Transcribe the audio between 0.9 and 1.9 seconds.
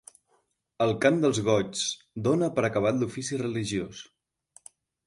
cant dels goigs